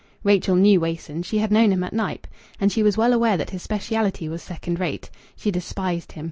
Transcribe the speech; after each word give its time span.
Rachel 0.23 0.55
knew 0.55 0.79
Wason; 0.79 1.21
she 1.21 1.37
had 1.37 1.51
known 1.51 1.71
him 1.71 1.83
at 1.83 1.93
Knype. 1.93 2.25
And 2.59 2.71
she 2.71 2.81
was 2.81 2.97
well 2.97 3.13
aware 3.13 3.37
that 3.37 3.51
his 3.51 3.61
speciality 3.61 4.27
was 4.27 4.41
second 4.41 4.79
rate. 4.79 5.11
She 5.35 5.51
despised 5.51 6.13
him. 6.13 6.19